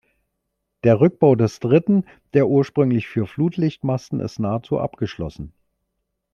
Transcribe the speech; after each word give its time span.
Der 0.83 0.99
Rückbau 0.99 1.35
des 1.35 1.59
dritten 1.59 2.05
der 2.33 2.47
ursprünglich 2.47 3.07
vier 3.07 3.27
Flutlichtmasten 3.27 4.19
ist 4.19 4.39
nahezu 4.39 4.79
abgeschlossen. 4.79 5.53